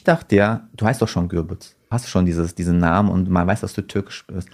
[0.00, 1.76] ich dachte ja, du heißt doch schon Gürbitz.
[1.90, 4.48] Hast schon dieses, diesen Namen und man weiß, dass du türkisch bist.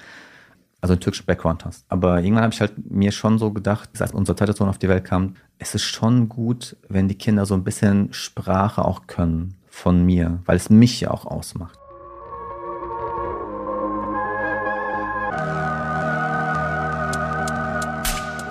[0.80, 1.84] Also einen türkischen Background hast.
[1.88, 4.88] Aber irgendwann habe ich halt mir schon so gedacht, als unser zweiter Sohn auf die
[4.88, 9.54] Welt kam, es ist schon gut, wenn die Kinder so ein bisschen Sprache auch können
[9.68, 11.78] von mir, weil es mich ja auch ausmacht.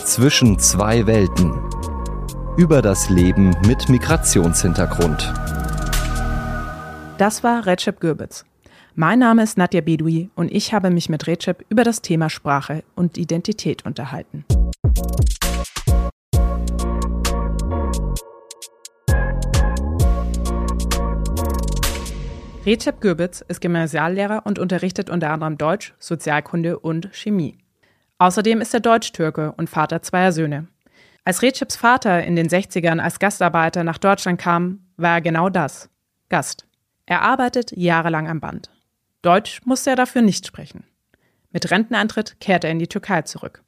[0.05, 1.51] Zwischen zwei Welten.
[2.55, 5.33] Über das Leben mit Migrationshintergrund.
[7.17, 8.45] Das war Recep Gürbitz.
[8.93, 12.83] Mein Name ist Nadja Bedui und ich habe mich mit Recep über das Thema Sprache
[12.93, 14.43] und Identität unterhalten.
[22.65, 27.59] Recep Gürbitz ist Gymnasiallehrer und unterrichtet unter anderem Deutsch, Sozialkunde und Chemie.
[28.17, 30.67] Außerdem ist er Deutsch-Türke und Vater zweier Söhne.
[31.23, 35.89] Als Receps Vater in den 60ern als Gastarbeiter nach Deutschland kam, war er genau das,
[36.27, 36.65] Gast.
[37.05, 38.71] Er arbeitet jahrelang am Band.
[39.21, 40.83] Deutsch musste er dafür nicht sprechen.
[41.51, 43.63] Mit Rentenantritt kehrte er in die Türkei zurück.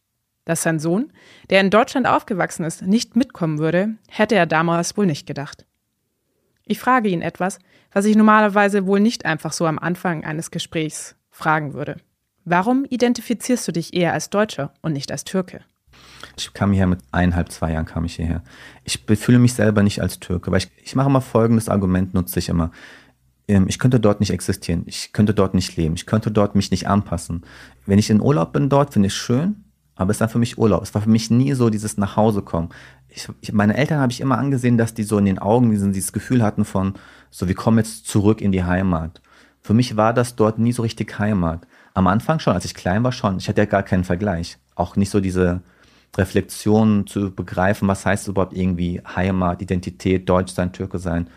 [0.45, 1.11] Dass sein Sohn,
[1.49, 5.65] der in Deutschland aufgewachsen ist, nicht mitkommen würde, hätte er damals wohl nicht gedacht.
[6.63, 7.59] Ich frage ihn etwas,
[7.91, 11.97] was ich normalerweise wohl nicht einfach so am Anfang eines Gesprächs fragen würde.
[12.45, 15.61] Warum identifizierst du dich eher als Deutscher und nicht als Türke?
[16.37, 18.43] Ich kam hierher mit eineinhalb, zwei Jahren kam ich hierher.
[18.83, 22.39] Ich fühle mich selber nicht als Türke, weil ich, ich mache immer folgendes Argument, nutze
[22.39, 22.71] ich immer.
[23.47, 26.71] Ähm, ich könnte dort nicht existieren, ich könnte dort nicht leben, ich könnte dort mich
[26.71, 27.43] nicht anpassen.
[27.85, 29.63] Wenn ich in Urlaub bin dort, finde ich es schön,
[29.95, 30.83] aber es war für mich Urlaub.
[30.83, 32.69] Es war für mich nie so dieses Nachhausekommen.
[33.09, 35.91] Ich, ich, meine Eltern habe ich immer angesehen, dass die so in den Augen diesen,
[35.91, 36.93] dieses Gefühl hatten von,
[37.31, 39.21] so wir kommen jetzt zurück in die Heimat.
[39.61, 41.67] Für mich war das dort nie so richtig Heimat.
[41.93, 43.37] Am Anfang schon, als ich klein war schon.
[43.37, 44.57] Ich hatte ja gar keinen Vergleich.
[44.75, 45.61] Auch nicht so diese
[46.15, 51.27] Reflexion zu begreifen, was heißt überhaupt irgendwie Heimat, Identität, Deutsch sein, Türke sein.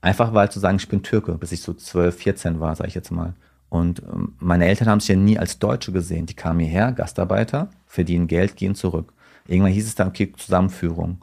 [0.00, 2.94] Einfach weil zu sagen, ich bin Türke, bis ich so 12, 14 war, sage ich
[2.94, 3.34] jetzt mal.
[3.68, 6.26] Und ähm, meine Eltern haben sich ja nie als Deutsche gesehen.
[6.26, 9.12] Die kamen hierher, Gastarbeiter, verdienen Geld, gehen zurück.
[9.46, 11.18] Irgendwann hieß es dann, okay, Zusammenführung.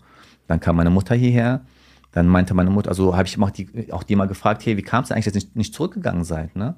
[0.47, 1.65] Dann kam meine Mutter hierher,
[2.11, 4.81] dann meinte meine Mutter, also habe ich auch die, auch die mal gefragt, hey, wie
[4.81, 6.55] kam es eigentlich, dass ihr nicht, nicht zurückgegangen seid?
[6.55, 6.75] Ne?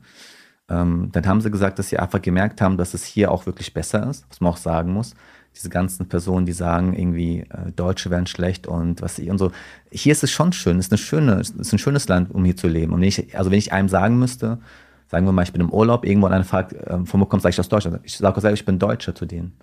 [0.70, 3.74] Ähm, dann haben sie gesagt, dass sie einfach gemerkt haben, dass es hier auch wirklich
[3.74, 5.16] besser ist, was man auch sagen muss.
[5.60, 9.52] Diese ganzen Personen, die sagen, irgendwie äh, Deutsche wären schlecht und was ich und so.
[9.92, 12.46] Hier ist es schon schön, es ist, eine schöne, es ist ein schönes Land, um
[12.46, 12.94] hier zu leben.
[12.94, 14.60] Und wenn ich, also wenn ich einem sagen müsste,
[15.08, 17.44] sagen wir mal, ich bin im Urlaub, irgendwo und einer fragt, äh, von wo kommst
[17.44, 18.00] du eigentlich aus Deutschland?
[18.04, 19.54] Ich sage selber, ich bin Deutscher zu denen.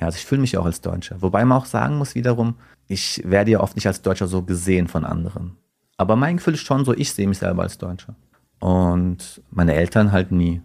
[0.00, 1.22] Ja, also ich fühle mich auch als Deutscher.
[1.22, 2.56] Wobei man auch sagen muss wiederum,
[2.88, 5.56] ich werde ja oft nicht als Deutscher so gesehen von anderen.
[5.96, 8.14] Aber mein Gefühl ist schon so, ich sehe mich selber als Deutscher.
[8.58, 10.60] Und meine Eltern halt nie.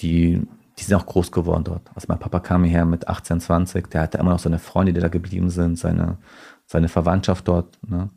[0.00, 0.42] Die,
[0.78, 1.82] die sind auch groß geworden dort.
[1.94, 5.00] Also mein Papa kam hierher mit 18, 20, der hatte immer noch seine Freunde, die
[5.00, 6.18] da geblieben sind, seine,
[6.66, 7.78] seine Verwandtschaft dort.
[7.86, 8.10] Ne?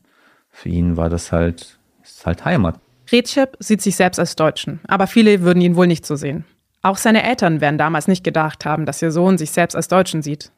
[0.50, 2.80] Für ihn war das halt, ist halt Heimat.
[3.12, 6.46] Recep sieht sich selbst als Deutschen, aber viele würden ihn wohl nicht so sehen.
[6.81, 10.22] Auch seine Eltern werden damals nicht gedacht haben, dass ihr Sohn sich selbst als Deutschen
[10.22, 10.52] sieht.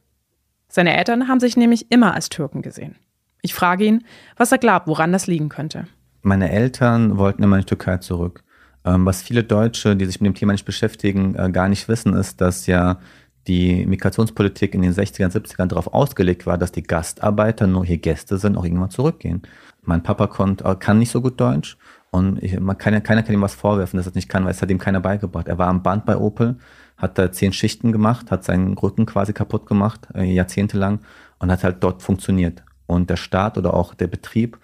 [0.68, 2.96] Seine Eltern haben sich nämlich immer als Türken gesehen.
[3.42, 4.04] Ich frage ihn,
[4.38, 5.88] was er glaubt, woran das liegen könnte.
[6.22, 8.44] Meine Eltern wollten immer in die Türkei zurück.
[8.86, 12.14] Ähm, was viele Deutsche, die sich mit dem Thema nicht beschäftigen, äh, gar nicht wissen,
[12.14, 13.00] ist, dass ja
[13.48, 18.38] die Migrationspolitik in den 60ern, 70ern darauf ausgelegt war, dass die Gastarbeiter nur hier Gäste
[18.38, 19.42] sind, auch irgendwann zurückgehen.
[19.84, 21.78] Mein Papa konnt, äh, kann nicht so gut Deutsch
[22.12, 24.52] und ich, man, keiner, keiner kann ihm was vorwerfen, dass er das nicht kann, weil
[24.52, 25.48] es hat ihm keiner beigebracht.
[25.48, 26.58] Er war am Band bei Opel,
[26.98, 31.00] hat da zehn Schichten gemacht, hat seinen Rücken quasi kaputt gemacht, äh, jahrzehntelang
[31.40, 32.64] und hat halt dort funktioniert.
[32.86, 34.60] Und der Staat oder auch der Betrieb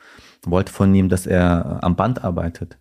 [0.45, 2.77] wollte von ihm, dass er am Band arbeitet,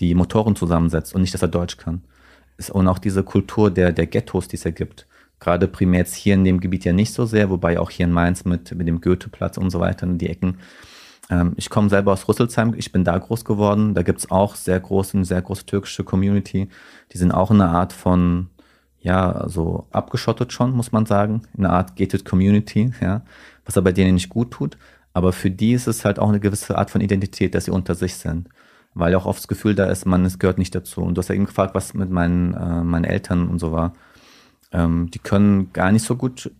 [0.00, 2.02] die Motoren zusammensetzt und nicht, dass er Deutsch kann.
[2.70, 5.06] Und auch diese Kultur der, der Ghettos, die es ja gibt.
[5.40, 8.12] Gerade primär jetzt hier in dem Gebiet ja nicht so sehr, wobei auch hier in
[8.12, 10.58] Mainz mit, mit dem Goetheplatz und so weiter, in die Ecken.
[11.28, 13.94] Ähm, ich komme selber aus Rüsselsheim, ich bin da groß geworden.
[13.94, 16.68] Da gibt es auch sehr große, eine sehr große türkische Community.
[17.12, 18.48] Die sind auch eine Art von,
[19.00, 21.42] ja, so abgeschottet schon, muss man sagen.
[21.56, 23.22] Eine Art gated Community, ja,
[23.64, 24.78] was aber denen nicht gut tut.
[25.12, 27.94] Aber für die ist es halt auch eine gewisse Art von Identität, dass sie unter
[27.94, 28.48] sich sind.
[28.98, 31.02] Weil auch oft das Gefühl da ist, man, es gehört nicht dazu.
[31.02, 33.92] Und du hast ja eben gefragt, was mit meinen, äh, meinen Eltern und so war.
[34.72, 36.50] Ähm, die können gar nicht so gut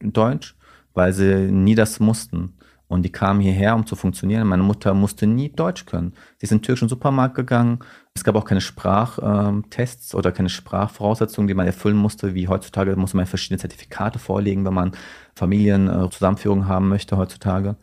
[0.00, 0.54] Deutsch,
[0.92, 2.52] weil sie nie das mussten.
[2.86, 4.46] Und die kamen hierher, um zu funktionieren.
[4.46, 6.12] Meine Mutter musste nie Deutsch können.
[6.36, 7.80] Sie ist in den türkischen Supermarkt gegangen.
[8.14, 13.14] Es gab auch keine Sprachtests oder keine Sprachvoraussetzungen, die man erfüllen musste, wie heutzutage muss
[13.14, 14.92] man verschiedene Zertifikate vorlegen, wenn man
[15.34, 17.76] Familienzusammenführung äh, haben möchte heutzutage.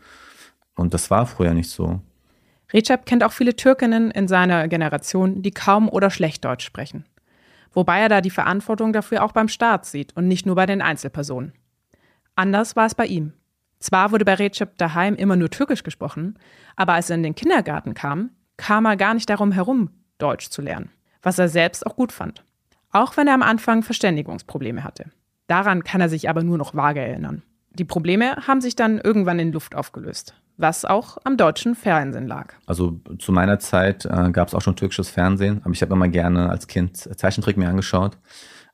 [0.76, 2.02] Und das war früher nicht so.
[2.74, 7.06] Recep kennt auch viele Türkinnen in seiner Generation, die kaum oder schlecht Deutsch sprechen.
[7.72, 10.82] Wobei er da die Verantwortung dafür auch beim Staat sieht und nicht nur bei den
[10.82, 11.54] Einzelpersonen.
[12.36, 13.34] Anders war es bei ihm.
[13.80, 16.40] Zwar wurde bei Recep daheim immer nur Türkisch gesprochen,
[16.76, 20.62] aber als er in den Kindergarten kam, kam er gar nicht darum herum, Deutsch zu
[20.62, 20.90] lernen,
[21.22, 22.44] was er selbst auch gut fand.
[22.92, 25.06] Auch wenn er am Anfang Verständigungsprobleme hatte.
[25.48, 27.44] Daran kann er sich aber nur noch vage erinnern.
[27.72, 32.54] Die Probleme haben sich dann irgendwann in Luft aufgelöst, was auch am deutschen Fernsehen lag.
[32.66, 36.08] Also zu meiner Zeit äh, gab es auch schon türkisches Fernsehen, aber ich habe immer
[36.08, 38.18] gerne als Kind Zeichentrick mir angeschaut.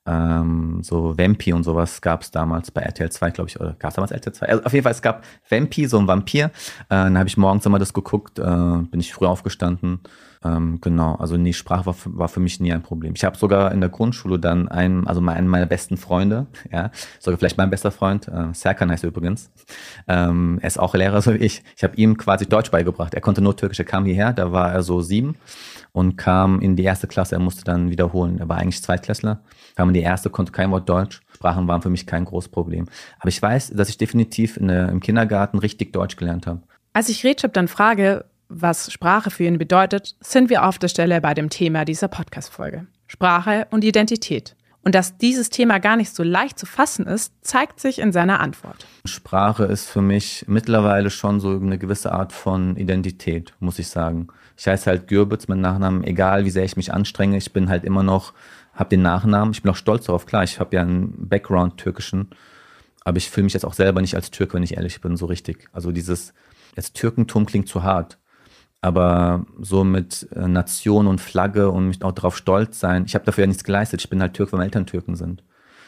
[0.05, 3.89] Ähm, so Vampi und sowas gab es damals bei RTL 2, glaube ich, oder gab
[3.89, 4.45] es damals RTL 2?
[4.47, 6.45] Also auf jeden Fall, es gab Vampi, so ein Vampir.
[6.45, 6.49] Äh,
[6.89, 9.99] dann habe ich morgens immer das geguckt, äh, bin ich früh aufgestanden.
[10.43, 13.13] Ähm, genau, also nee, Sprache war, war für mich nie ein Problem.
[13.15, 17.37] Ich habe sogar in der Grundschule dann einen, also einen meiner besten Freunde, ja, sogar
[17.37, 19.51] vielleicht mein bester Freund, äh, Serkan heißt er übrigens,
[20.07, 21.63] ähm, er ist auch Lehrer so wie ich.
[21.75, 23.13] Ich habe ihm quasi Deutsch beigebracht.
[23.13, 25.35] Er konnte nur Türkisch, er kam hierher, da war er so sieben
[25.91, 27.35] und kam in die erste Klasse.
[27.35, 28.39] Er musste dann wiederholen.
[28.39, 29.41] Er war eigentlich Zweitklässler,
[29.75, 31.21] kam in die erste, konnte kein Wort Deutsch.
[31.35, 32.87] Sprachen waren für mich kein großes Problem.
[33.19, 36.61] Aber ich weiß, dass ich definitiv der, im Kindergarten richtig Deutsch gelernt habe.
[36.93, 41.21] Als ich Recep dann frage, was Sprache für ihn bedeutet, sind wir auf der Stelle
[41.21, 42.87] bei dem Thema dieser Podcast-Folge.
[43.07, 44.55] Sprache und Identität.
[44.83, 48.39] Und dass dieses Thema gar nicht so leicht zu fassen ist, zeigt sich in seiner
[48.39, 48.87] Antwort.
[49.05, 54.29] Sprache ist für mich mittlerweile schon so eine gewisse Art von Identität, muss ich sagen.
[54.57, 57.83] Ich heiße halt Gürbitz mit Nachnamen, egal wie sehr ich mich anstrenge, ich bin halt
[57.83, 58.33] immer noch,
[58.73, 62.29] habe den Nachnamen, ich bin auch stolz darauf, klar, ich habe ja einen Background türkischen,
[63.03, 65.25] aber ich fühle mich jetzt auch selber nicht als Türke, wenn ich ehrlich bin, so
[65.25, 65.67] richtig.
[65.73, 66.33] Also dieses,
[66.75, 68.17] jetzt Türkentum klingt zu hart,
[68.81, 73.03] aber so mit äh, Nation und Flagge und mich auch darauf stolz sein.
[73.05, 74.01] Ich habe dafür ja nichts geleistet.
[74.01, 75.43] Ich bin halt Türk, weil meine Eltern Türken sind.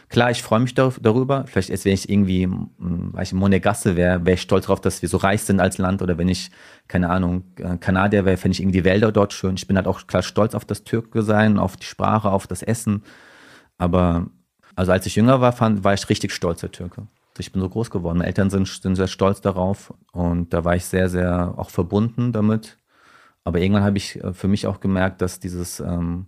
[0.10, 1.46] Klar, ich freue mich darüber.
[1.48, 5.08] Vielleicht, als wenn ich irgendwie, weil ich Monegasse wäre, wäre ich stolz darauf, dass wir
[5.08, 6.02] so reich sind als Land.
[6.02, 6.52] Oder wenn ich,
[6.90, 9.56] keine Ahnung, äh, Kanadier wäre, fände ich irgendwie die Wälder dort schön.
[9.56, 12.62] Ich bin halt auch klar stolz auf das Türke sein, auf die Sprache, auf das
[12.62, 13.04] Essen.
[13.78, 14.28] Aber,
[14.76, 17.08] also als ich jünger war, fand, war ich richtig stolz, der Türke.
[17.38, 18.18] Ich bin so groß geworden.
[18.18, 19.94] Meine Eltern sind, sind sehr stolz darauf.
[20.12, 22.78] Und da war ich sehr, sehr auch verbunden damit.
[23.44, 26.28] Aber irgendwann habe ich äh, für mich auch gemerkt, dass dieses ähm,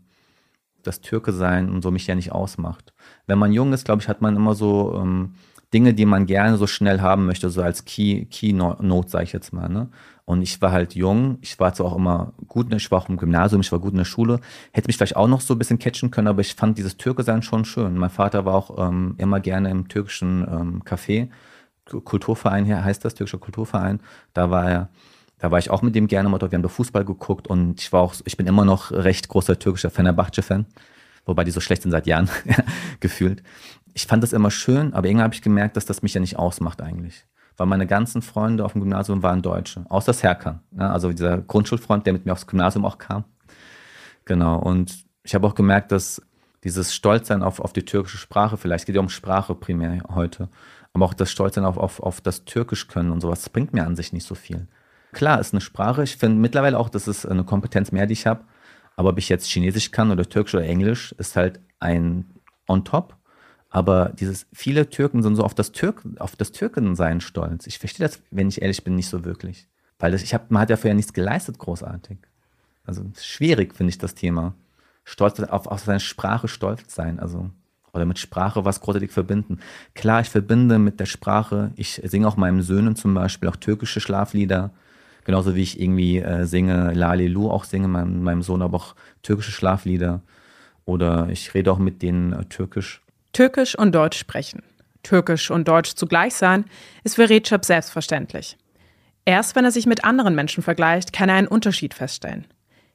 [0.83, 2.93] das Türke sein und so mich ja nicht ausmacht.
[3.25, 5.35] Wenn man jung ist, glaube ich, hat man immer so ähm,
[5.73, 9.53] Dinge, die man gerne so schnell haben möchte, so als Key, Keynote, sage ich jetzt
[9.53, 9.69] mal.
[9.69, 9.89] Ne?
[10.25, 13.17] Und ich war halt jung, ich war zwar auch immer gut, ich war auch im
[13.17, 14.39] Gymnasium, ich war gut in der Schule,
[14.71, 17.23] hätte mich vielleicht auch noch so ein bisschen catchen können, aber ich fand dieses Türke
[17.23, 17.97] sein schon schön.
[17.97, 21.29] Mein Vater war auch ähm, immer gerne im türkischen ähm, Café,
[21.85, 23.99] Kulturverein hier heißt das, türkischer Kulturverein,
[24.33, 24.89] da war er
[25.43, 26.53] da war ich auch mit dem gerne mal dort.
[26.53, 29.59] Wir haben da Fußball geguckt und ich war auch, ich bin immer noch recht großer
[29.59, 30.65] türkischer Fenerbahce-Fan,
[31.25, 32.29] wobei die so schlecht sind seit Jahren
[33.01, 33.43] gefühlt.
[33.93, 36.39] Ich fand das immer schön, aber irgendwann habe ich gemerkt, dass das mich ja nicht
[36.39, 37.25] ausmacht eigentlich.
[37.57, 40.89] Weil meine ganzen Freunde auf dem Gymnasium waren Deutsche, außer Serkan, ne?
[40.89, 43.25] also dieser Grundschulfreund, der mit mir aufs Gymnasium auch kam.
[44.23, 46.21] Genau, und ich habe auch gemerkt, dass
[46.63, 50.47] dieses Stolzsein auf, auf die türkische Sprache, vielleicht geht ja um Sprache primär heute,
[50.93, 53.85] aber auch das Stolzsein auf, auf, auf das Türkisch können und sowas, das bringt mir
[53.85, 54.69] an sich nicht so viel.
[55.13, 56.03] Klar, ist eine Sprache.
[56.03, 58.43] Ich finde mittlerweile auch, das ist eine Kompetenz mehr, die ich habe.
[58.95, 62.25] Aber ob ich jetzt Chinesisch kann oder Türkisch oder Englisch, ist halt ein
[62.67, 63.17] on top.
[63.69, 67.65] Aber dieses, viele Türken sind so auf das Türk, auf das Türkensein stolz.
[67.65, 69.67] Ich verstehe das, wenn ich ehrlich bin, nicht so wirklich.
[69.97, 72.19] Weil das, ich hab, man hat ja vorher nichts geleistet, großartig.
[72.83, 74.53] Also schwierig, finde ich, das Thema.
[75.03, 77.19] Stolz auf, auf seine Sprache stolz sein.
[77.19, 77.49] Also,
[77.93, 79.59] oder mit Sprache was großartig verbinden.
[79.95, 84.01] Klar, ich verbinde mit der Sprache, ich singe auch meinen Söhnen zum Beispiel auch türkische
[84.01, 84.71] Schlaflieder.
[85.25, 89.51] Genauso wie ich irgendwie äh, singe, Lalilu auch singe, meinem, meinem Sohn aber auch türkische
[89.51, 90.21] Schlaflieder.
[90.85, 93.01] Oder ich rede auch mit denen äh, türkisch.
[93.31, 94.63] Türkisch und Deutsch sprechen.
[95.01, 96.65] Türkisch und Deutsch zugleich sein,
[97.03, 98.57] ist für Recep selbstverständlich.
[99.25, 102.45] Erst wenn er sich mit anderen Menschen vergleicht, kann er einen Unterschied feststellen.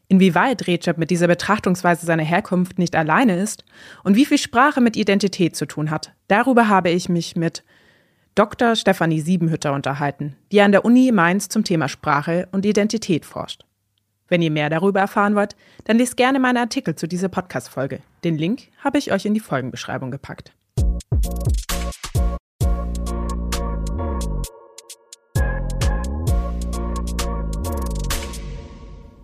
[0.08, 3.64] Inwieweit Recep mit dieser Betrachtungsweise seiner Herkunft nicht alleine ist
[4.04, 7.62] und wie viel Sprache mit Identität zu tun hat, darüber habe ich mich mit
[8.38, 8.76] Dr.
[8.76, 13.64] Stefanie Siebenhütter unterhalten, die an der Uni Mainz zum Thema Sprache und Identität forscht.
[14.28, 17.98] Wenn ihr mehr darüber erfahren wollt, dann lest gerne meine Artikel zu dieser Podcast-Folge.
[18.22, 20.52] Den Link habe ich euch in die Folgenbeschreibung gepackt.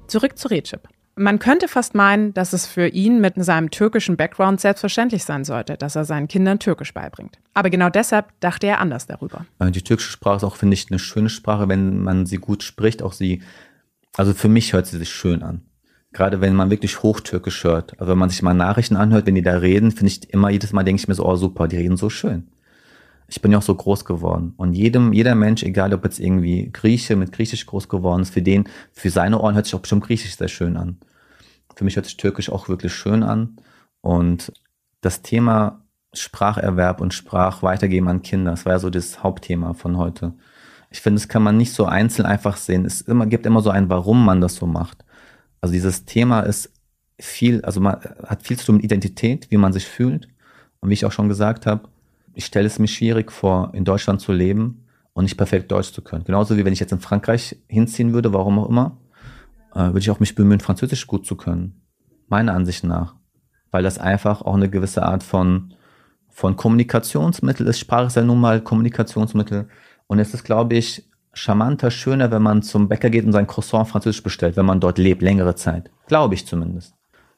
[0.09, 0.89] Zurück zu Recep.
[1.17, 5.77] Man könnte fast meinen, dass es für ihn mit seinem türkischen Background selbstverständlich sein sollte,
[5.77, 7.39] dass er seinen Kindern Türkisch beibringt.
[7.55, 9.47] Aber genau deshalb dachte er anders darüber.
[9.61, 12.65] Äh, die türkische Sprache ist auch, finde ich, eine schöne Sprache, wenn man sie gut
[12.65, 13.03] spricht.
[13.03, 13.43] Auch sie,
[14.17, 15.63] also für mich hört sie sich schön an.
[16.13, 17.99] Gerade wenn man wirklich Hochtürkisch hört.
[18.01, 20.73] Also wenn man sich mal Nachrichten anhört, wenn die da reden, finde ich immer, jedes
[20.73, 22.49] Mal denke ich mir so, oh super, die reden so schön
[23.27, 24.55] ich bin ja auch so groß geworden.
[24.57, 28.43] Und jedem, jeder Mensch, egal ob jetzt irgendwie Grieche mit Griechisch groß geworden ist, für
[28.43, 30.99] den, für seine Ohren hört sich auch bestimmt Griechisch sehr schön an.
[31.75, 33.57] Für mich hört sich Türkisch auch wirklich schön an.
[34.01, 34.53] Und
[35.01, 40.35] das Thema Spracherwerb und Sprachweitergeben an Kinder, das war ja so das Hauptthema von heute.
[40.91, 42.85] Ich finde, das kann man nicht so einzeln einfach sehen.
[42.85, 45.05] Es immer, gibt immer so ein, warum man das so macht.
[45.61, 46.71] Also dieses Thema ist
[47.19, 50.29] viel, also man hat viel zu tun mit Identität, wie man sich fühlt.
[50.81, 51.89] Und wie ich auch schon gesagt habe,
[52.35, 56.03] ich stelle es mir schwierig vor, in Deutschland zu leben und nicht perfekt Deutsch zu
[56.03, 56.25] können.
[56.25, 58.99] Genauso wie wenn ich jetzt in Frankreich hinziehen würde, warum auch immer,
[59.75, 61.81] äh, würde ich auch mich bemühen, Französisch gut zu können.
[62.29, 63.15] Meiner Ansicht nach.
[63.71, 65.75] Weil das einfach auch eine gewisse Art von,
[66.29, 67.79] von Kommunikationsmittel ist.
[67.79, 69.69] Sprache ist ja nun mal Kommunikationsmittel.
[70.07, 73.89] Und es ist, glaube ich, charmanter, schöner, wenn man zum Bäcker geht und sein Croissant
[73.89, 75.91] französisch bestellt, wenn man dort lebt, längere Zeit.
[76.07, 76.95] Glaube ich zumindest.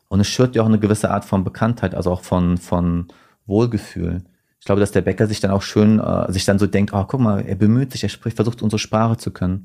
[0.08, 3.08] Und es schürt ja auch eine gewisse Art von Bekanntheit, also auch von, von
[3.46, 4.22] Wohlgefühl.
[4.58, 7.04] Ich glaube, dass der Bäcker sich dann auch schön, äh, sich dann so denkt, oh,
[7.04, 9.64] guck mal, er bemüht sich, er spricht, versucht unsere Sprache zu können.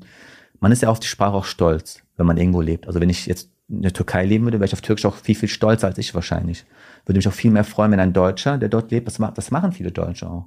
[0.60, 2.86] Man ist ja auf die Sprache auch stolz, wenn man irgendwo lebt.
[2.86, 5.34] Also wenn ich jetzt in der Türkei leben würde, wäre ich auf Türkisch auch viel,
[5.34, 6.64] viel stolzer als ich wahrscheinlich.
[7.06, 9.50] Würde mich auch viel mehr freuen, wenn ein Deutscher, der dort lebt, das, macht, das
[9.50, 10.46] machen viele Deutsche auch.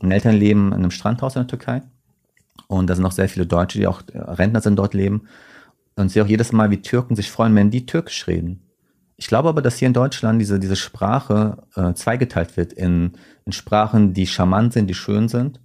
[0.00, 1.82] Meine Eltern leben in einem Strandhaus in der Türkei
[2.66, 5.28] und da sind auch sehr viele Deutsche, die auch äh, Rentner sind, dort leben.
[5.94, 8.62] Und sehe auch jedes Mal, wie Türken sich freuen, wenn die Türkisch reden.
[9.22, 13.12] Ich glaube aber, dass hier in Deutschland diese, diese Sprache äh, zweigeteilt wird in,
[13.44, 15.60] in Sprachen, die charmant sind, die schön sind.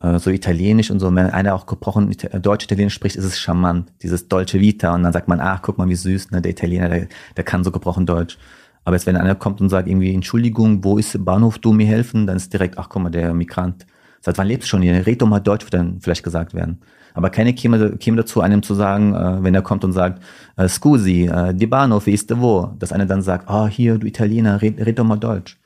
[0.00, 1.14] Äh, so Italienisch und so.
[1.14, 3.92] Wenn einer auch gebrochen äh, Deutsch-Italienisch spricht, ist es charmant.
[4.02, 4.94] Dieses Dolce Vita.
[4.94, 6.40] Und dann sagt man, ach, guck mal, wie süß, ne?
[6.40, 8.38] der Italiener, der, der kann so gebrochen Deutsch.
[8.86, 12.26] Aber jetzt, wenn einer kommt und sagt irgendwie, Entschuldigung, wo ist Bahnhof, du mir helfen,
[12.26, 13.84] dann ist direkt, ach guck mal, der Migrant
[14.24, 15.06] Seit wann lebst du schon hier?
[15.06, 16.80] Red doch mal Deutsch, wird dann vielleicht gesagt werden.
[17.12, 20.22] Aber keine käme, käme dazu, einem zu sagen, äh, wenn er kommt und sagt,
[20.56, 22.72] äh, scusi, äh, di Bahnhof, wie ist de wo?
[22.78, 25.60] Dass einer dann sagt, oh, hier, du Italiener, red, red doch mal Deutsch.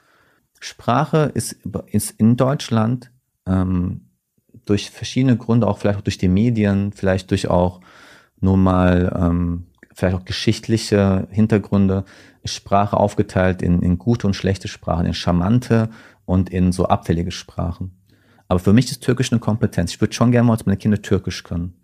[0.59, 1.57] Sprache ist,
[1.93, 3.13] ist in Deutschland
[3.47, 4.09] ähm,
[4.65, 7.81] durch verschiedene Gründe, auch vielleicht auch durch die Medien, vielleicht durch auch
[8.41, 12.05] nur mal ähm, vielleicht auch geschichtliche Hintergründe,
[12.43, 15.91] ist Sprache aufgeteilt in, in gute und schlechte Sprachen, in charmante
[16.25, 17.98] und in so abfällige Sprachen.
[18.49, 19.93] Aber für mich ist Türkisch eine Kompetenz.
[19.93, 21.75] Ich würde schon gerne mal als meine Kinder Türkisch können.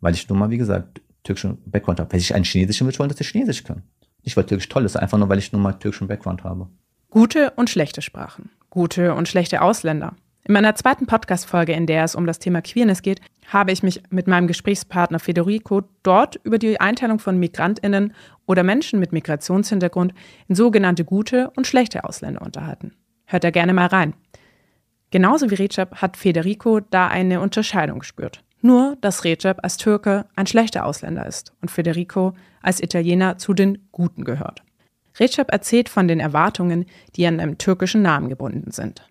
[0.00, 2.12] Weil ich nun mal, wie gesagt, türkischen Background habe.
[2.12, 3.82] Wenn ich einen chinesischen würde, wollen, dass sie Chinesisch können.
[4.24, 6.68] Nicht, weil Türkisch toll ist, einfach nur, weil ich nun mal türkischen Background habe.
[7.10, 8.50] Gute und schlechte Sprachen.
[8.70, 10.14] Gute und schlechte Ausländer.
[10.44, 14.02] In meiner zweiten Podcast-Folge, in der es um das Thema Queerness geht, habe ich mich
[14.10, 18.14] mit meinem Gesprächspartner Federico dort über die Einteilung von MigrantInnen
[18.46, 20.14] oder Menschen mit Migrationshintergrund
[20.48, 22.92] in sogenannte gute und schlechte Ausländer unterhalten.
[23.26, 24.14] Hört da gerne mal rein.
[25.10, 28.44] Genauso wie Recep hat Federico da eine Unterscheidung gespürt.
[28.60, 33.88] Nur, dass Recep als Türke ein schlechter Ausländer ist und Federico als Italiener zu den
[33.92, 34.62] Guten gehört.
[35.18, 36.86] Recep erzählt von den Erwartungen,
[37.16, 39.08] die an einem türkischen Namen gebunden sind.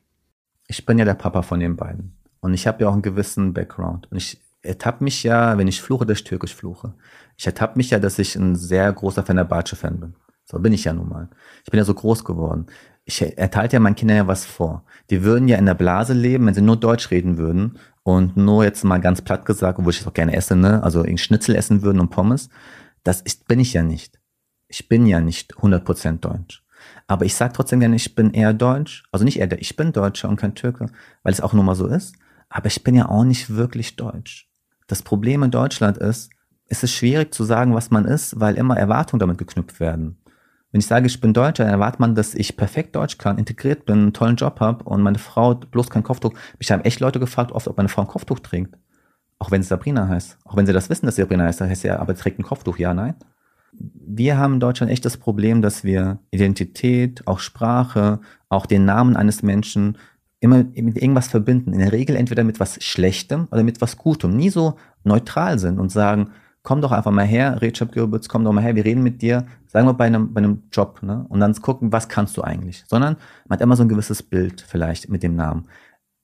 [0.67, 2.15] Ich bin ja der Papa von den beiden.
[2.39, 4.11] Und ich habe ja auch einen gewissen Background.
[4.11, 6.93] Und ich ertappe mich ja, wenn ich fluche, dass ich türkisch fluche.
[7.37, 10.15] Ich ertappe mich ja, dass ich ein sehr großer Fenerbahce-Fan bin.
[10.45, 11.29] So bin ich ja nun mal.
[11.63, 12.67] Ich bin ja so groß geworden
[13.07, 14.83] ich erteile ja meinen Kindern ja was vor.
[15.09, 18.65] Die würden ja in der Blase leben, wenn sie nur Deutsch reden würden und nur
[18.65, 21.55] jetzt mal ganz platt gesagt, obwohl ich es auch gerne esse, ne, also in Schnitzel
[21.55, 22.49] essen würden und Pommes.
[23.03, 24.19] Das ist, bin ich ja nicht.
[24.67, 26.65] Ich bin ja nicht 100% Deutsch.
[27.07, 29.03] Aber ich sage trotzdem gerne, ich bin eher Deutsch.
[29.13, 30.87] Also nicht eher, ich bin Deutscher und kein Türke,
[31.23, 32.13] weil es auch nur mal so ist.
[32.49, 34.49] Aber ich bin ja auch nicht wirklich Deutsch.
[34.87, 36.29] Das Problem in Deutschland ist,
[36.65, 40.17] es ist schwierig zu sagen, was man ist, weil immer Erwartungen damit geknüpft werden.
[40.71, 43.85] Wenn ich sage, ich bin Deutscher, dann erwartet man, dass ich perfekt Deutsch kann, integriert
[43.85, 46.33] bin, einen tollen Job habe und meine Frau bloß kein Kopftuch.
[46.59, 48.77] Mich haben echt Leute gefragt, oft, ob meine Frau ein Kopftuch trägt.
[49.39, 50.37] Auch wenn es Sabrina heißt.
[50.43, 52.43] Auch wenn sie das wissen, dass Sabrina heißt, dann heißt sie ja, aber trägt ein
[52.43, 52.77] Kopftuch.
[52.77, 53.15] Ja, nein.
[53.71, 58.19] Wir haben in Deutschland echt das Problem, dass wir Identität, auch Sprache,
[58.49, 59.97] auch den Namen eines Menschen
[60.39, 61.73] immer mit irgendwas verbinden.
[61.73, 64.35] In der Regel entweder mit was Schlechtem oder mit was Gutem.
[64.35, 66.31] Nie so neutral sind und sagen,
[66.67, 69.45] komm doch einfach mal her, Recep Gürbitz, komm doch mal her, wir reden mit dir,
[69.67, 71.25] sagen wir bei einem, bei einem Job, ne?
[71.29, 72.83] Und dann gucken, was kannst du eigentlich?
[72.87, 73.15] Sondern
[73.47, 75.69] man hat immer so ein gewisses Bild vielleicht mit dem Namen.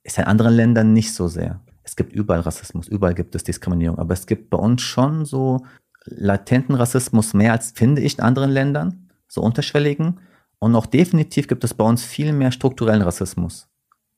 [0.03, 1.61] Ist in anderen Ländern nicht so sehr.
[1.83, 5.65] Es gibt überall Rassismus, überall gibt es Diskriminierung, aber es gibt bei uns schon so
[6.03, 10.19] latenten Rassismus mehr als, finde ich, in anderen Ländern, so unterschwelligen.
[10.59, 13.69] Und auch definitiv gibt es bei uns viel mehr strukturellen Rassismus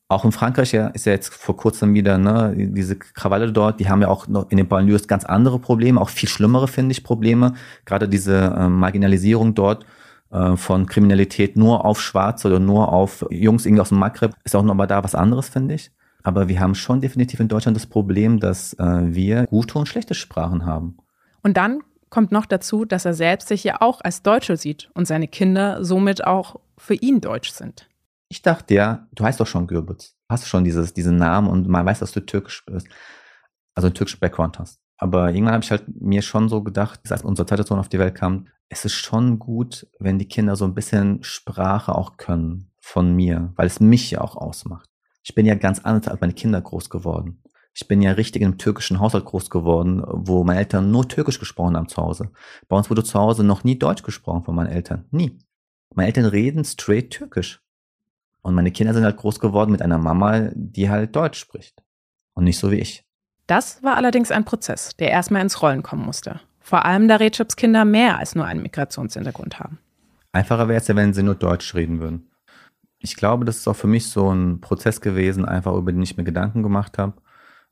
[0.08, 3.90] auch in Frankreich ja, ist ja jetzt vor kurzem wieder ne, diese Krawalle dort, die
[3.90, 7.04] haben ja auch noch in den Banlieues ganz andere Probleme, auch viel schlimmere, finde ich,
[7.04, 7.54] Probleme.
[7.86, 9.86] Gerade diese äh, Marginalisierung dort
[10.32, 14.56] äh, von Kriminalität nur auf Schwarz oder nur auf Jungs irgendwie aus dem Maghreb ist
[14.56, 15.92] auch nochmal da was anderes, finde ich.
[16.22, 20.14] Aber wir haben schon definitiv in Deutschland das Problem, dass äh, wir gute und schlechte
[20.14, 20.98] Sprachen haben.
[21.42, 25.08] Und dann kommt noch dazu, dass er selbst sich ja auch als Deutscher sieht und
[25.08, 27.88] seine Kinder somit auch für ihn deutsch sind.
[28.30, 30.16] Ich dachte ja, du heißt doch schon Gürbüz.
[30.30, 32.88] Hast schon dieses, diesen Namen und man weiß, dass du türkisch bist.
[33.76, 34.80] Also einen türkischen Background hast.
[34.98, 38.00] Aber irgendwann habe ich halt mir schon so gedacht, als unsere zweite Sohn auf die
[38.00, 42.72] Welt kam, es ist schon gut, wenn die Kinder so ein bisschen Sprache auch können
[42.80, 44.90] von mir, weil es mich ja auch ausmacht.
[45.24, 47.42] Ich bin ja ganz anders als meine Kinder groß geworden.
[47.74, 51.40] Ich bin ja richtig in einem türkischen Haushalt groß geworden, wo meine Eltern nur Türkisch
[51.40, 52.32] gesprochen haben zu Hause.
[52.70, 55.06] Bei uns wurde zu Hause noch nie Deutsch gesprochen von meinen Eltern.
[55.12, 55.38] Nie.
[55.94, 57.65] Meine Eltern reden straight türkisch.
[58.46, 61.82] Und meine Kinder sind halt groß geworden mit einer Mama, die halt Deutsch spricht.
[62.36, 63.04] Und nicht so wie ich.
[63.48, 66.40] Das war allerdings ein Prozess, der erstmal ins Rollen kommen musste.
[66.60, 69.80] Vor allem, da Recep's Kinder mehr als nur einen Migrationshintergrund haben.
[70.32, 72.30] Einfacher wäre es ja, wenn sie nur Deutsch reden würden.
[73.00, 76.16] Ich glaube, das ist auch für mich so ein Prozess gewesen, einfach über den ich
[76.16, 77.14] mir Gedanken gemacht habe,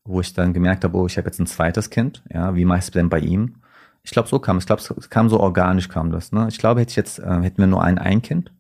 [0.04, 2.24] wo ich dann gemerkt habe, oh, ich habe jetzt ein zweites Kind.
[2.34, 3.58] Ja, wie mache ich es denn bei ihm?
[4.02, 4.64] Ich glaube, so kam es.
[4.64, 6.32] Ich glaube, es kam so organisch kam das.
[6.32, 6.48] Ne?
[6.50, 8.52] Ich glaube, hätte ich jetzt, äh, hätten wir nur ein ein Kind,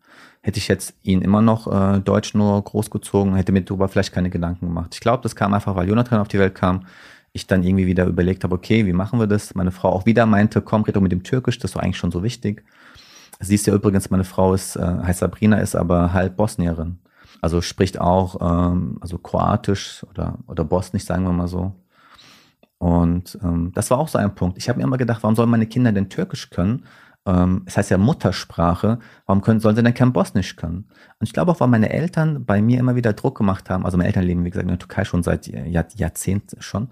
[0.43, 4.29] hätte ich jetzt ihn immer noch äh, Deutsch nur großgezogen, hätte mir darüber vielleicht keine
[4.29, 4.91] Gedanken gemacht.
[4.93, 6.85] Ich glaube, das kam einfach, weil Jonathan auf die Welt kam.
[7.31, 9.55] Ich dann irgendwie wieder überlegt habe, okay, wie machen wir das?
[9.55, 11.97] Meine Frau auch wieder meinte, komm, red doch mit dem Türkisch, das ist doch eigentlich
[11.97, 12.63] schon so wichtig.
[13.39, 16.99] Sie ist ja übrigens, meine Frau ist, äh, heißt Sabrina, ist aber halb Bosnierin.
[17.41, 21.73] Also spricht auch, ähm, also Kroatisch oder, oder Bosnisch, sagen wir mal so.
[22.79, 24.57] Und ähm, das war auch so ein Punkt.
[24.57, 26.83] Ich habe mir immer gedacht, warum sollen meine Kinder denn Türkisch können?
[27.25, 30.89] Ähm, es heißt ja Muttersprache, warum können, sollen sie denn kein Bosnisch können?
[31.19, 33.85] Und ich glaube auch, weil meine Eltern bei mir immer wieder Druck gemacht haben.
[33.85, 36.89] Also meine Eltern leben, wie gesagt, in der Türkei schon seit Jahr, Jahrzehnten schon.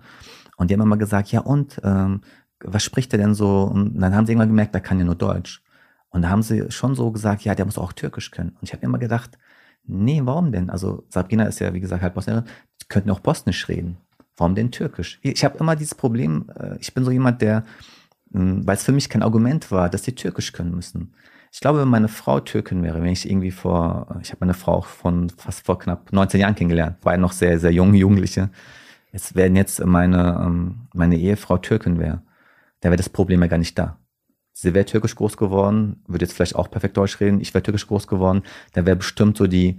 [0.56, 2.22] Und die haben immer gesagt, ja und, ähm,
[2.64, 3.64] was spricht der denn so?
[3.64, 5.64] Und dann haben sie irgendwann gemerkt, der kann ja nur Deutsch.
[6.10, 8.50] Und da haben sie schon so gesagt, ja, der muss auch Türkisch können.
[8.50, 9.38] Und ich habe immer gedacht,
[9.86, 10.70] nee, warum denn?
[10.70, 12.44] Also Sabrina ist ja, wie gesagt, halt Bosnierin,
[12.82, 13.98] die könnten auch Bosnisch reden.
[14.38, 15.20] Warum denn Türkisch?
[15.22, 17.64] Ich habe immer dieses Problem, äh, ich bin so jemand, der,
[18.34, 21.14] weil es für mich kein Argument war, dass die Türkisch können müssen.
[21.52, 24.82] Ich glaube, wenn meine Frau Türkin wäre, wenn ich irgendwie vor, ich habe meine Frau
[24.82, 28.50] von fast vor knapp 19 Jahren kennengelernt, war noch sehr, sehr jung, Jugendliche.
[29.12, 32.22] Jetzt werden jetzt meine, ähm, meine Ehefrau Türkin wäre,
[32.80, 33.98] da wäre das Problem ja gar nicht da.
[34.54, 37.88] Sie wäre türkisch groß geworden, würde jetzt vielleicht auch perfekt Deutsch reden, ich wäre türkisch
[37.88, 39.78] groß geworden, da wäre bestimmt so die,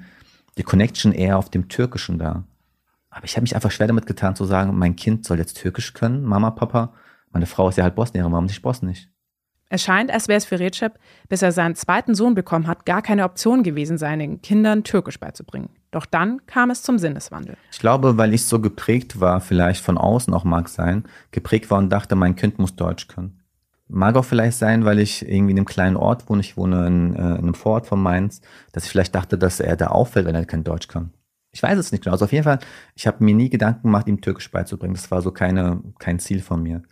[0.58, 2.44] die Connection eher auf dem Türkischen da.
[3.08, 5.92] Aber ich habe mich einfach schwer damit getan zu sagen, mein Kind soll jetzt Türkisch
[5.94, 6.94] können, Mama, Papa.
[7.32, 9.08] Meine Frau ist ja halt Bosnierin, warum nicht Bosnisch?
[9.68, 10.98] Es scheint, als wäre es für Recep,
[11.30, 15.70] bis er seinen zweiten Sohn bekommen hat, gar keine Option gewesen, seinen Kindern Türkisch beizubringen.
[15.90, 17.56] Doch dann kam es zum Sinneswandel.
[17.70, 21.78] Ich glaube, weil ich so geprägt war, vielleicht von außen auch mag sein, geprägt war
[21.78, 23.40] und dachte, mein Kind muss Deutsch können.
[23.88, 26.40] Mag auch vielleicht sein, weil ich irgendwie in einem kleinen Ort wohne.
[26.40, 28.42] Ich wohne in, äh, in einem Vorort von Mainz,
[28.72, 31.12] dass ich vielleicht dachte, dass er da auffällt, wenn er kein Deutsch kann.
[31.50, 32.12] Ich weiß es nicht genau.
[32.12, 32.58] Also auf jeden Fall,
[32.94, 34.94] ich habe mir nie Gedanken gemacht, ihm Türkisch beizubringen.
[34.94, 36.82] Das war so keine, kein Ziel von mir.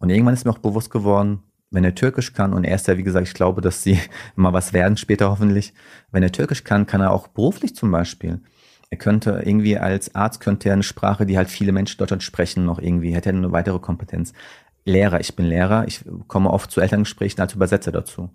[0.00, 2.98] Und irgendwann ist mir auch bewusst geworden, wenn er Türkisch kann, und er ist ja,
[2.98, 4.00] wie gesagt, ich glaube, dass sie
[4.34, 5.72] mal was werden später hoffentlich,
[6.10, 8.40] wenn er Türkisch kann, kann er auch beruflich zum Beispiel.
[8.90, 12.24] Er könnte irgendwie als Arzt könnte er eine Sprache, die halt viele Menschen in Deutschland
[12.24, 14.32] sprechen, noch irgendwie, hätte er eine weitere Kompetenz.
[14.84, 18.30] Lehrer, ich bin Lehrer, ich komme oft zu Elterngesprächen als Übersetzer dazu,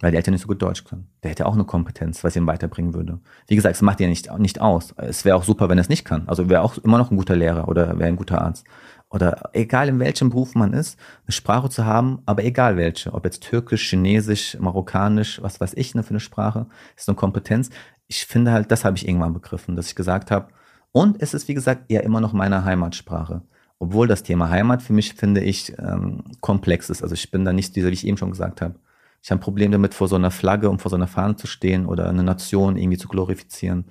[0.00, 1.08] weil die Eltern nicht so gut Deutsch können.
[1.22, 3.20] Der hätte auch eine Kompetenz, was ihn weiterbringen würde.
[3.46, 4.92] Wie gesagt, es macht ja nicht, nicht aus.
[4.98, 6.28] Es wäre auch super, wenn er es nicht kann.
[6.28, 8.66] Also wäre auch immer noch ein guter Lehrer oder wäre ein guter Arzt.
[9.10, 13.24] Oder egal in welchem Beruf man ist, eine Sprache zu haben, aber egal welche, ob
[13.24, 16.66] jetzt Türkisch, Chinesisch, Marokkanisch, was weiß ich, ne, für eine Sprache,
[16.96, 17.70] ist eine Kompetenz.
[18.08, 20.48] Ich finde halt, das habe ich irgendwann begriffen, dass ich gesagt habe,
[20.92, 23.42] und es ist, wie gesagt, ja immer noch meine Heimatsprache
[23.78, 27.02] obwohl das Thema Heimat für mich, finde ich, ähm, komplex ist.
[27.02, 28.76] Also ich bin da nicht dieser, wie ich eben schon gesagt habe.
[29.22, 31.46] Ich habe ein Problem damit, vor so einer Flagge und vor so einer Fahne zu
[31.46, 33.86] stehen oder eine Nation irgendwie zu glorifizieren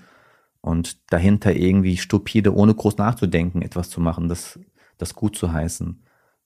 [0.62, 4.60] und dahinter irgendwie stupide, ohne groß nachzudenken, etwas zu machen, das,
[4.97, 6.01] das gut zu heißen.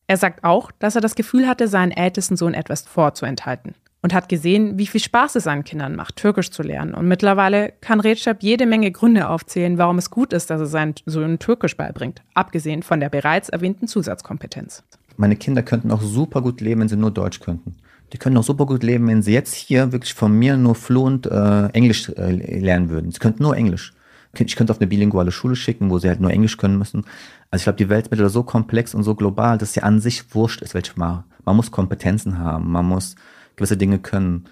[0.08, 4.30] Er sagt auch, dass er das Gefühl hatte, seinen ältesten Sohn etwas vorzuenthalten und hat
[4.30, 6.94] gesehen, wie viel Spaß es seinen Kindern macht, Türkisch zu lernen.
[6.94, 10.96] Und mittlerweile kann Recep jede Menge Gründe aufzählen, warum es gut ist, dass er seinen
[11.06, 14.84] Sohn Türkisch beibringt, abgesehen von der bereits erwähnten Zusatzkompetenz.
[15.18, 17.76] Meine Kinder könnten auch super gut leben, wenn sie nur Deutsch könnten.
[18.14, 21.28] Die können auch super gut leben, wenn sie jetzt hier wirklich von mir nur fluent
[21.28, 23.12] äh, Englisch äh, lernen würden.
[23.12, 23.94] Sie könnten nur Englisch.
[24.34, 27.06] Ich könnte auf eine bilinguale Schule schicken, wo sie halt nur Englisch können müssen.
[27.50, 30.36] Also ich glaube, die Welt ist so komplex und so global, dass sie an sich
[30.36, 31.24] wurscht ist, welche Sprache.
[31.46, 33.16] Man muss Kompetenzen haben, man muss
[33.56, 34.46] gewisse Dinge können.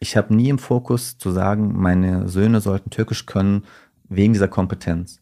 [0.00, 3.64] Ich habe nie im Fokus zu sagen, meine Söhne sollten Türkisch können
[4.08, 5.20] wegen dieser Kompetenz.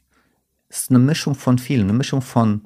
[0.68, 2.62] Es ist eine Mischung von vielen, eine Mischung von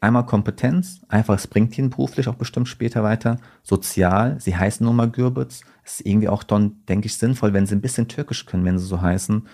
[0.00, 4.96] einmal Kompetenz, einfach es bringt ihn beruflich auch bestimmt später weiter, sozial, sie heißen nun
[4.96, 8.46] mal Gürbitz, es ist irgendwie auch dann, denke ich, sinnvoll, wenn sie ein bisschen Türkisch
[8.46, 9.46] können, wenn sie so heißen.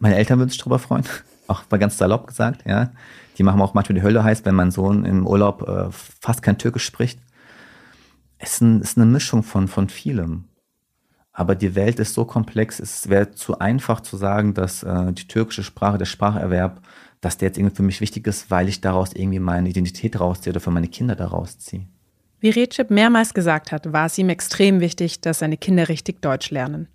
[0.00, 1.04] Meine Eltern würden sich darüber freuen,
[1.46, 2.90] auch mal ganz salopp gesagt, ja.
[3.36, 5.88] Die machen auch manchmal die Hölle heiß, wenn mein Sohn im Urlaub äh,
[6.20, 7.20] fast kein Türkisch spricht
[8.38, 10.44] es ist, ein, ist eine Mischung von, von vielem.
[11.32, 15.28] Aber die Welt ist so komplex, es wäre zu einfach zu sagen, dass äh, die
[15.28, 16.80] türkische Sprache, der Spracherwerb,
[17.20, 20.52] dass der jetzt irgendwie für mich wichtig ist, weil ich daraus irgendwie meine Identität rausziehe
[20.52, 21.86] oder für meine Kinder daraus ziehe.
[22.40, 26.50] Wie Recep mehrmals gesagt hat, war es ihm extrem wichtig, dass seine Kinder richtig Deutsch
[26.50, 26.88] lernen.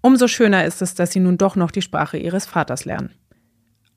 [0.00, 3.10] Umso schöner ist es, dass sie nun doch noch die Sprache ihres Vaters lernen.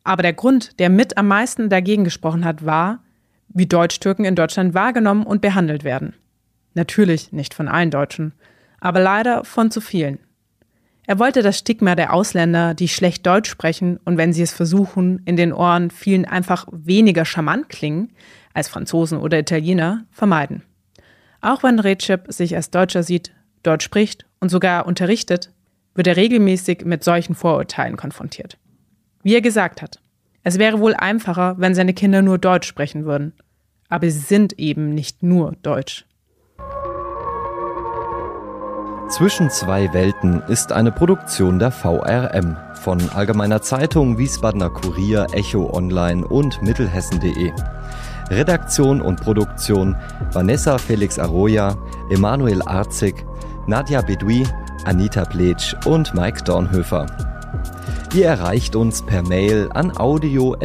[0.03, 3.03] Aber der Grund, der mit am meisten dagegen gesprochen hat, war,
[3.49, 6.13] wie Deutsch-Türken in Deutschland wahrgenommen und behandelt werden.
[6.73, 8.33] Natürlich nicht von allen Deutschen,
[8.79, 10.19] aber leider von zu vielen.
[11.05, 15.23] Er wollte das Stigma der Ausländer, die schlecht Deutsch sprechen und wenn sie es versuchen,
[15.25, 18.11] in den Ohren vielen einfach weniger charmant klingen
[18.53, 20.61] als Franzosen oder Italiener, vermeiden.
[21.41, 23.31] Auch wenn Recep sich als Deutscher sieht,
[23.63, 25.51] Deutsch spricht und sogar unterrichtet,
[25.99, 28.57] wird er regelmäßig mit solchen Vorurteilen konfrontiert.
[29.21, 29.99] Wie er gesagt hat,
[30.43, 33.33] es wäre wohl einfacher, wenn seine Kinder nur Deutsch sprechen würden.
[33.89, 36.05] Aber sie sind eben nicht nur Deutsch.
[39.09, 46.25] Zwischen zwei Welten ist eine Produktion der VRM von Allgemeiner Zeitung, Wiesbadener Kurier, Echo Online
[46.25, 47.51] und Mittelhessen.de.
[48.29, 49.97] Redaktion und Produktion
[50.31, 51.75] Vanessa Felix Arroya,
[52.09, 53.25] Emanuel Arzig,
[53.67, 54.45] Nadja Bedui,
[54.85, 57.05] Anita Pletsch und Mike Dornhöfer.
[58.13, 60.59] Ihr erreicht uns per Mail an audio.vrm.de.